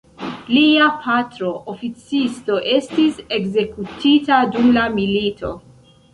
[0.51, 5.55] Lia patro oficisto estis ekzekutita dum la milito.